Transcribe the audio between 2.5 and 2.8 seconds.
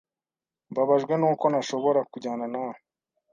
na we.